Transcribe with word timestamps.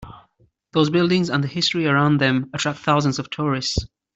Those 0.71 0.89
buildings 0.89 1.29
and 1.29 1.43
the 1.43 1.47
history 1.47 1.85
around 1.85 2.17
them 2.19 2.49
attract 2.55 2.79
thousands 2.79 3.19
of 3.19 3.29
tourists. 3.29 3.85